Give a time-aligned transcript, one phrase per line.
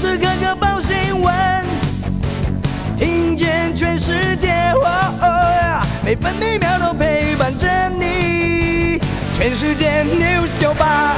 [0.00, 1.62] 时刻刻报新闻，
[2.96, 4.72] 听见全世界，
[6.02, 8.98] 每分每秒都陪伴着你。
[9.34, 11.14] 全世界 news 九八。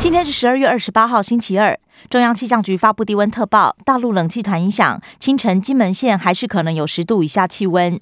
[0.00, 1.78] 今天是十二月二十八号，星期二。
[2.10, 8.00] 中央气象局发布低温特报，大陆冷气团影响，清晨金门县还是可能有十度以下气温。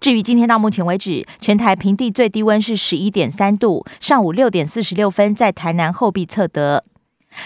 [0.00, 6.82] 至于今天到目前为止，全台平地最低温是十一点三度，上午六点四十六分在台南后壁测得。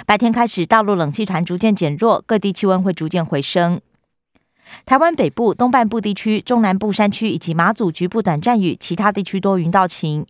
[0.06, 3.80] 白天开始，大陆冷气团逐渐减弱，各地气温会逐渐回升。
[4.86, 10.24] 台湾北部、东半部地区、中南部山区以及马祖局部短暂雨，其他地区多云到晴。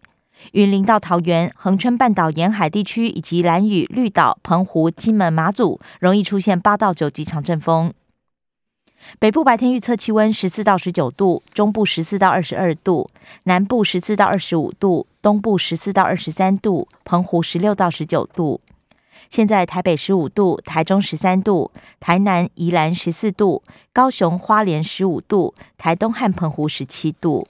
[0.53, 7.93] 云林到桃园、恒春半岛沿海地区以及兰屿、绿岛、澎湖、金门、马祖，容易出现八到九级强阵风。
[9.19, 13.09] 北部白天预测气温十四到十九度，中部十四到二十二度，
[13.45, 18.61] 南部十四到二十五度，东部十四到二十三度，澎湖十六到十九度。
[19.29, 27.47] 现在台北十五度，台中十三度，台南、宜兰十四度，高雄、花莲十五度，台东和澎湖十七度。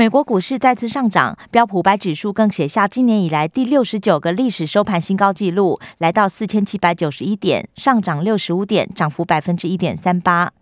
[0.00, 10.52] 美国股市再次上涨，标普白指数更写下今年以来第六十九个历史收盘新高纪录，来到四千七百九十一点，上涨六十五点，涨幅百分之一点三八。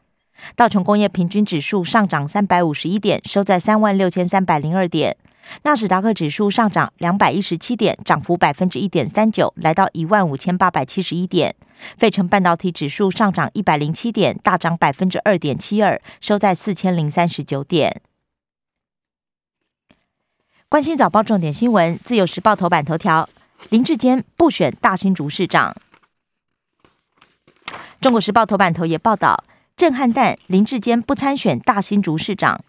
[0.57, 5.17] 道琼工业平均指数上涨三百五十一点，收在三万六千三百零二点。
[5.63, 11.55] 纳斯达克指数上涨两百一十七点，涨幅百分之一点三九，来到一万五千八百七十一点。
[11.97, 18.03] 费城半导体指数上涨一百零七点，大涨百分之二点七二，收在四千零三十九点。
[20.71, 23.27] 关心早报重点新闻，自由时报头版头条：
[23.71, 25.75] 林志坚不选大新竹市长。
[28.03, 29.45] 中国时报头版头也报道，
[29.79, 32.61] 震撼弹林志坚不参选大新竹市长。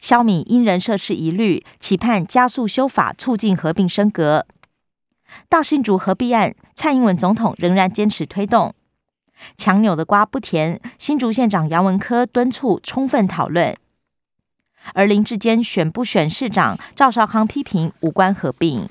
[0.00, 4.44] 消弭因人设事疑虑，期盼加速修法，促进合并升格。
[5.48, 8.74] 大新竹合并案，蔡英文总统仍然坚持推动。
[9.56, 13.76] 强扭的瓜不甜，新竹县长杨文科敦促充分讨论。
[14.94, 18.86] 而林志坚选不选市长，赵少康批评无关合并。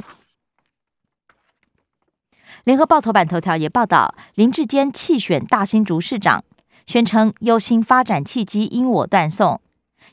[2.64, 6.44] 联合报头版头条也报道，林志坚弃选大新竹市长，
[6.86, 9.60] 宣称忧心发展契机因我断送。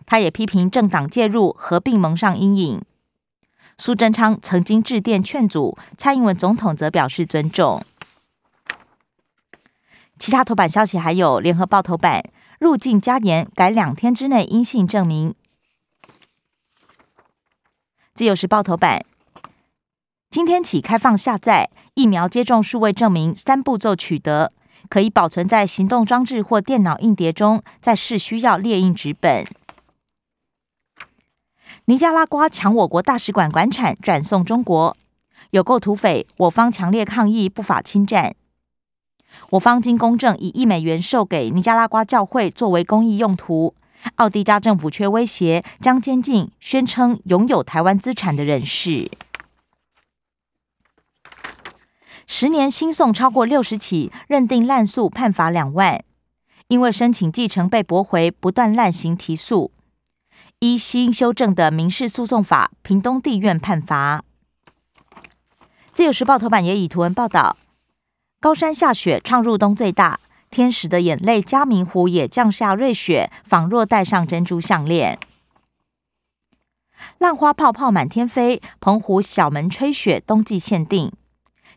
[0.07, 2.83] 他也批评政党介入合并蒙上阴影。
[3.77, 7.83] 苏贞昌曾经致电劝阻，蔡英文总统则表示尊重。
[10.19, 12.25] 其他头版消息还有联合报头版
[12.59, 15.35] 入境加严，改两天之内阴性证明。
[18.19, 19.05] 自由时报头版：
[20.29, 24.51] 今天起开放下载疫苗接种数位证明，三步骤取得，
[24.89, 29.47] 可以保存在行动装置或电脑硬碟中，在市需要列印纸本。
[31.85, 34.97] 尼加拉瓜抢我国大使馆馆产转送中国，
[35.53, 36.27] 有够土匪！
[36.39, 38.35] 我方强烈抗议不法侵占。
[39.51, 43.75] 我方经公证，以一美元售给尼加拉瓜教会作为公益用途。
[44.17, 49.11] 奥地加政府却威胁将监禁宣称拥有台湾资产的人士。
[52.27, 56.05] 十年新送超过六十起，认定滥诉判罚两万，
[56.69, 59.73] 因为申请继承被驳回，不断滥行提诉。
[60.59, 64.25] 依新修正的民事诉讼法，屏东地院判罚。
[65.95, 67.57] 自由时报头版也以图文报道：
[68.41, 70.21] 高山下雪，创入冬最大。
[70.51, 75.19] 天使的眼泪，嘉明湖也降下瑞雪，仿若戴上珍珠项链。
[77.19, 81.13] 浪花泡泡满天飞，澎湖小门吹雪，冬季限定。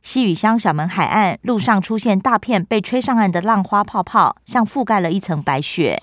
[0.02, 6.02] 西屿乡小门海岸路上出现大片被吹上岸的浪花泡泡，像覆盖了一层白雪。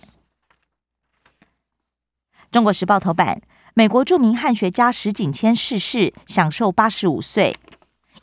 [2.53, 3.43] 中国时报头版：
[3.75, 7.57] 美国著名汉学家石景谦逝世，享受八十五岁，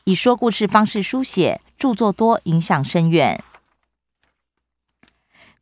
[0.05, 3.43] 以说故事方式书写，著作多，影响深远。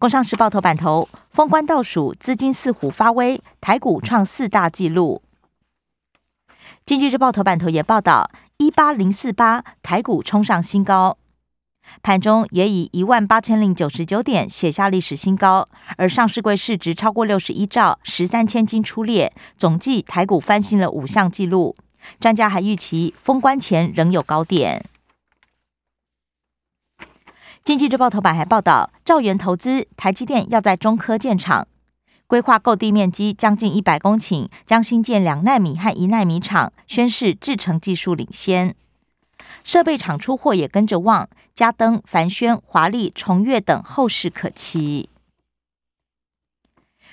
[0.03, 5.22] 工商时报头版头，封关倒数，资金似虎发威，台股创四大纪录。
[6.86, 11.17] 经济日报头版头也报道，一八零四八，台股冲上新高，
[12.02, 15.66] 盘中也以一万八千零九十九点写下历史新高，
[15.96, 21.78] 而上市柜市值超过六十一兆，十三千金出列，总计台股翻新了五项纪录。
[22.20, 24.84] 专家还预期封关前仍有高点。
[27.63, 31.65] 经济日报头版还报道，兆元投资台积电要在中科建厂，
[32.27, 38.75] 规划购地面积将近一百公顷，将新建两纳米和一纳米厂，宣示制程技术领先。
[39.63, 45.07] 设备厂出货也跟着旺，嘉登、凡轩、华丽、重越等后市可期。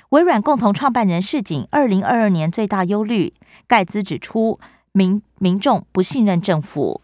[0.09, 3.33] 微软共同创办人市井二零二二年最大忧虑，
[3.69, 4.59] 盖茨指出，
[4.91, 7.01] 民民众不信任政府。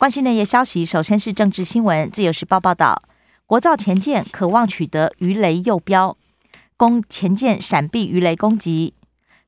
[0.00, 2.10] 关心内页消息，首先是政治新闻。
[2.10, 3.02] 自由时报报道，
[3.44, 6.16] 国造前舰渴望取得鱼雷右标，
[6.78, 8.94] 供前舰闪避鱼雷攻击。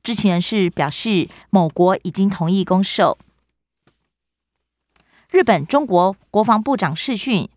[0.03, 3.17] 知情人士表示，某国已经同意供售。
[5.31, 7.49] 日本中国国防部长视讯，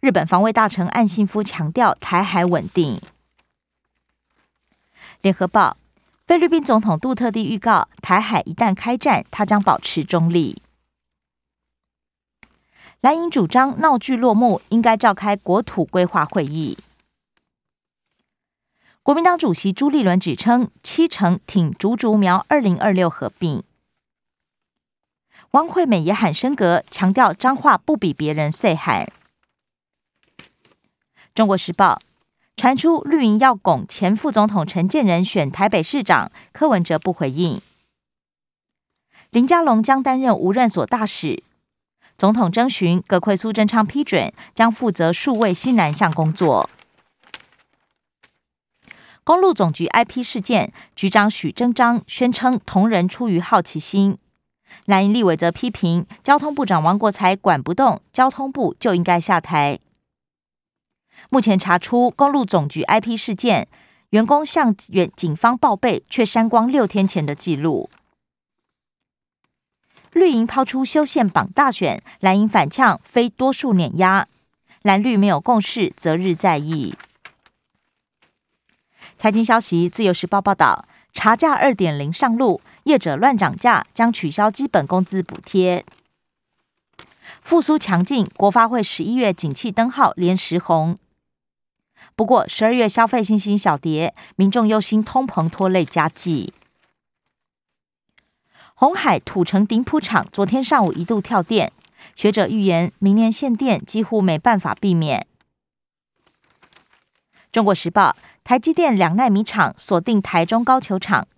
[0.00, 3.00] 日本防卫大臣岸信夫强调台海稳定。
[5.22, 5.78] 联合报，
[6.26, 10.60] 菲律宾总统杜特地预告，台海一旦开战，他将保持中立。
[13.02, 16.78] 蓝营主张闹剧落幕，应该召开国土规划会议。
[19.02, 23.64] 国民党主席朱立伦指称，七成挺竹竹苗二零二六合并。
[25.50, 29.10] 汪惠美也喊升格，强调脏话不比别人细喊。
[31.34, 32.00] 中国时报
[32.56, 37.60] 传出绿营要拱前副总统陈建仁选台北市长，柯文哲不回应。
[39.30, 41.42] 林佳龙将担任无任所大使。
[42.22, 46.70] 总统征询，葛奎苏贞昌批准，将负责数位西南向工作。
[49.24, 54.16] 公路总局 IP 事件，局长许征章宣称同仁出于好奇心。
[54.84, 59.80] 蓝营立委则批评交通部长王国才管不动，交通部就应该下台。
[61.28, 63.66] 目前查出公路总局 IP 事件，
[64.10, 67.90] 员工向警方报备，却删光六天前的记录。
[70.12, 74.28] 绿营抛出修宪榜大选，蓝营反呛非多数碾压，
[74.82, 76.94] 蓝绿没有共识，择日再议。
[79.16, 85.84] 财经消息，自由时报报道，茶价二点零上路，业者乱涨价，将取消基本工资补贴。
[87.40, 90.96] 复苏强劲，国发会十一月景气灯号连十红。
[92.14, 96.52] 不过十二月消费信心小跌，民众忧心通膨拖累家计。
[98.82, 101.70] 红海土城顶埔厂昨天上午一度跳电，
[102.16, 105.24] 学者预言明年限电几乎没办法避免。
[107.52, 111.28] 中国时报，台积电两纳米厂锁定台中高球场，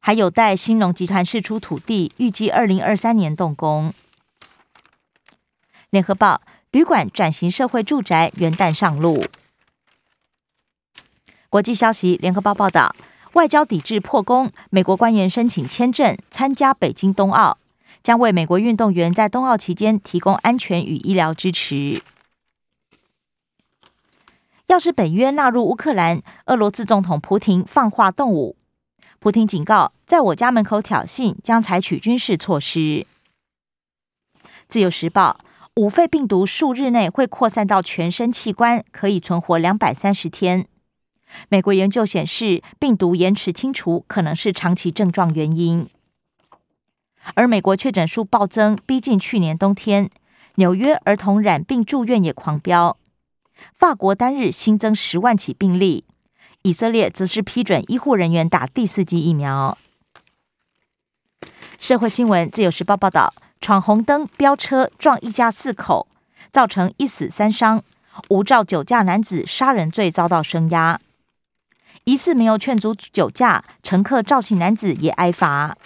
[0.00, 3.94] 还有待新农集团释出土地，预计二零二三年动工。
[5.90, 6.40] 联合报，
[6.72, 9.22] 旅馆转型社会住宅元旦上路。
[11.48, 12.92] 国际消息，联合报报道。
[13.34, 17.58] 外交抵制破功，美国官员申请签证参加北京冬奥，
[18.00, 22.00] 将为美国运动员在冬奥期间提供安全与医疗支持。
[24.68, 28.56] 要是北约纳入乌克兰，俄罗斯总统普廷放话动武。
[29.18, 33.04] 普廷警告，在我家门口挑衅，将采取军事措施。
[34.68, 35.38] 自由时报，
[35.74, 40.68] 五肺病毒数日内会扩散到全身器官，可以存活两百三十天。
[41.48, 45.88] 美国研究显示，病毒延迟清除可能是长期症状原因。
[47.34, 50.10] 而美国确诊数暴增，逼近去年冬天，
[50.56, 52.98] 纽约儿童染病住院也狂飙。
[53.78, 56.04] 法国单日新增十万起病例，
[56.62, 59.78] 以色列则是批准医护人员打第四剂疫苗。
[61.78, 66.06] 社会新闻，《自由时报》报道：闯红灯飙车撞一家四口，
[66.50, 67.82] 造成一死三伤，
[68.28, 71.00] 无照酒驾男子杀人罪遭到声押。
[72.04, 75.76] 疑似没有劝阻酒驾，乘客赵姓男子也挨罚。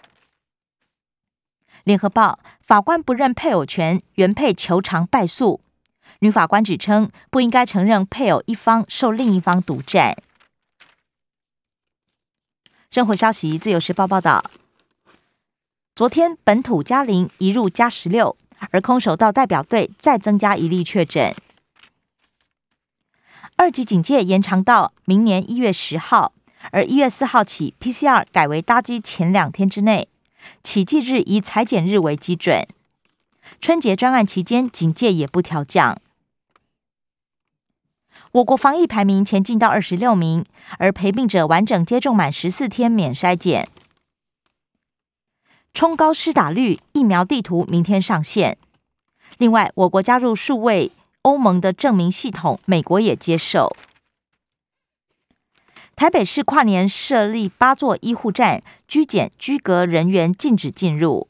[1.85, 5.61] 联合报法官不认配偶权，原配求偿败诉。
[6.21, 10.17] 女法官指称不应该承认配偶一方受另一方独占。
[12.91, 14.51] 生活消息，自由时报报道，
[15.95, 18.37] 昨天本土加零一入加十六，
[18.71, 21.33] 而空手道代表队再增加一例确诊。
[23.59, 26.33] 二级警戒延长到明年一月十号，
[26.71, 30.09] 而一月四号起，PCR 改为搭机前两天之内，
[30.63, 32.65] 起计日以裁剪日为基准。
[33.61, 36.01] 春节专案期间，警戒也不调降。
[38.31, 40.45] 我国防疫排名前进到二十六名，
[40.79, 43.69] 而陪病者完整接种满十四天免筛检，
[45.75, 48.57] 冲高施打率，疫苗地图明天上线。
[49.37, 50.93] 另外，我国加入数位。
[51.29, 53.77] 欧盟的证明系统，美国也接受。
[55.95, 61.29] 台北市跨年设立八座医护站，居检居隔人员禁止进入。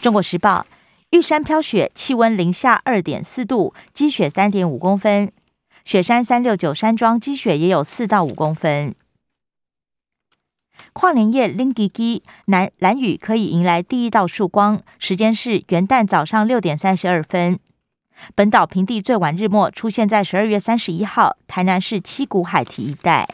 [0.00, 0.66] 中国时报：
[1.10, 5.30] 玉山飘雪，气温零下二点四度，积雪三点五公分。
[5.84, 8.96] 雪山三六九山庄积雪也有四到五公分。
[10.92, 17.58] 跨年夜拎吉吉，南蓝雨可以迎来第一道曙光，时间是元旦早上六点三十二分。
[18.36, 23.28] 本岛平地最晚日末出现在十二月三十一号，台南市七股海堤一带。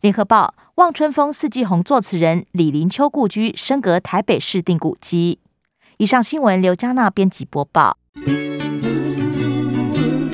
[0.00, 5.40] 联合报《望春风四季红》作词人李林秋故居升格台北市定古迹。
[5.96, 7.98] 以上新闻刘嘉娜编辑播报。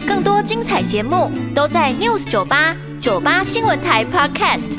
[0.06, 2.76] 更多精彩节目都在 News 九八。
[2.98, 4.70] 酒吧新闻台 podcast